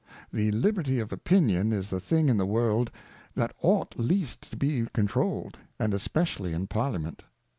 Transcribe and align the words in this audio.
The 0.33 0.51
Liberty 0.51 0.99
of 0.99 1.11
Opinion 1.13 1.71
is 1.71 1.91
the 1.91 1.99
thing 1.99 2.27
in 2.27 2.37
the 2.37 2.45
World 2.47 2.89
that 3.35 3.53
ought 3.61 3.99
least 3.99 4.49
to 4.49 4.57
be 4.57 4.87
controU'd, 4.95 5.59
and 5.77 5.93
especially 5.93 6.53
in 6.53 6.65
Parliament. 6.65 7.21